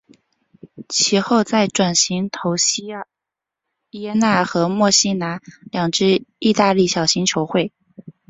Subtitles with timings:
[0.89, 1.93] 其后再转
[2.31, 2.87] 投锡
[3.91, 5.39] 耶纳和墨西拿
[5.71, 7.71] 两支意大利小型球会。